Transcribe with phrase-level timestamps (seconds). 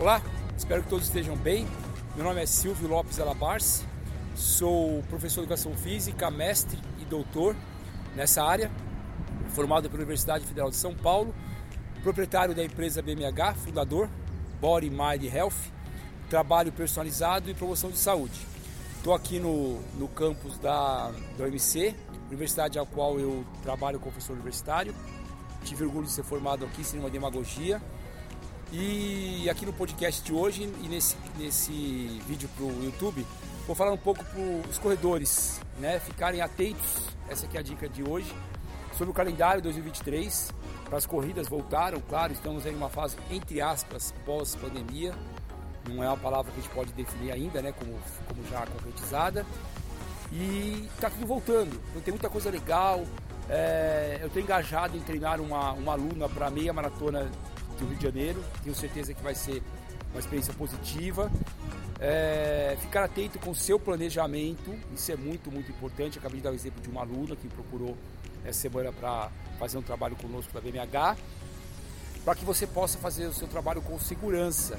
[0.00, 0.22] Olá,
[0.56, 1.68] espero que todos estejam bem.
[2.16, 3.84] Meu nome é Silvio Lopes Alabarce,
[4.34, 7.54] sou professor de educação física, mestre e doutor
[8.16, 8.70] nessa área,
[9.50, 11.34] formado pela Universidade Federal de São Paulo,
[12.02, 14.08] proprietário da empresa BMH, fundador,
[14.58, 15.70] Body Mind Health,
[16.30, 18.40] trabalho personalizado e promoção de saúde.
[18.96, 24.94] Estou aqui no, no campus da, da universidade a qual eu trabalho como professor universitário.
[25.62, 27.82] Tive orgulho de ser formado aqui, sem uma demagogia
[28.72, 31.72] e aqui no podcast de hoje e nesse, nesse
[32.26, 33.26] vídeo para o YouTube,
[33.66, 35.98] vou falar um pouco para os corredores, né?
[35.98, 38.32] Ficarem atentos, essa aqui é a dica de hoje,
[38.96, 40.52] sobre o calendário 2023.
[40.84, 45.14] Para as corridas voltaram, claro, estamos em uma fase, entre aspas, pós-pandemia.
[45.88, 47.72] Não é uma palavra que a gente pode definir ainda, né?
[47.72, 49.44] Como, como já concretizada.
[50.32, 51.80] E está tudo voltando.
[51.90, 53.04] Então tem muita coisa legal.
[53.48, 57.28] É, eu estou engajado em treinar uma, uma aluna para meia maratona
[57.80, 58.44] do Rio de Janeiro.
[58.62, 59.62] Tenho certeza que vai ser
[60.10, 61.30] uma experiência positiva.
[61.98, 66.18] É, ficar atento com o seu planejamento, isso é muito, muito importante.
[66.18, 67.96] acabei de dar o exemplo de uma aluna que procurou
[68.44, 71.16] essa semana para fazer um trabalho conosco da BMH,
[72.24, 74.78] para que você possa fazer o seu trabalho com segurança.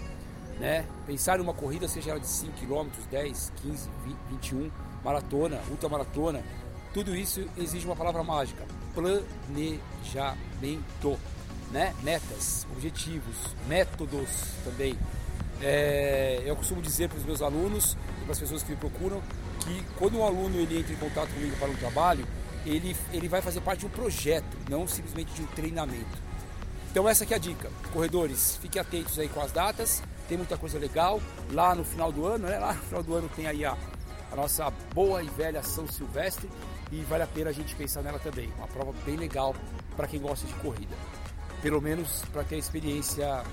[0.60, 0.86] Né?
[1.06, 4.72] Pensar em uma corrida, seja ela de 5 km, 10, 15, 20, 21,
[5.04, 6.44] maratona, ultramaratona,
[6.94, 11.18] tudo isso exige uma palavra mágica: planejamento
[11.72, 11.96] né?
[12.04, 13.36] metas, objetivos,
[13.68, 14.30] métodos
[14.64, 14.96] também.
[15.62, 19.22] É, eu costumo dizer para os meus alunos e para as pessoas que me procuram
[19.60, 22.28] que quando um aluno ele entra em contato comigo para um trabalho,
[22.66, 26.32] ele, ele vai fazer parte de um projeto, não simplesmente de um treinamento.
[26.90, 27.72] Então essa é a dica.
[27.94, 31.22] Corredores, fiquem atentos aí com as datas, tem muita coisa legal.
[31.52, 32.60] Lá no final do ano, né?
[32.60, 33.78] Lá no final do ano tem aí a,
[34.32, 36.50] a nossa boa e velha São Silvestre
[36.92, 38.52] e vale a pena a gente pensar nela também.
[38.58, 39.56] Uma prova bem legal
[39.96, 40.96] para quem gosta de corrida
[41.62, 43.44] pelo menos para ter a experiência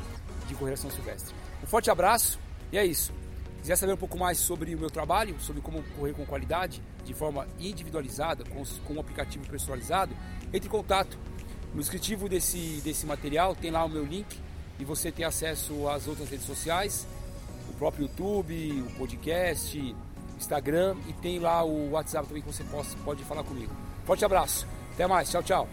[0.46, 1.34] de correr São Silvestre.
[1.62, 2.38] Um forte abraço
[2.72, 3.12] e é isso.
[3.60, 7.12] Quiser saber um pouco mais sobre o meu trabalho, sobre como correr com qualidade, de
[7.12, 10.14] forma individualizada, com, com um aplicativo personalizado,
[10.52, 11.18] entre em contato.
[11.74, 14.38] No descritivo desse, desse material tem lá o meu link
[14.78, 17.06] e você tem acesso às outras redes sociais,
[17.68, 19.94] o próprio YouTube, o podcast,
[20.36, 23.72] Instagram e tem lá o WhatsApp também que você pode, pode falar comigo.
[24.06, 25.68] Forte abraço, até mais, tchau, tchau.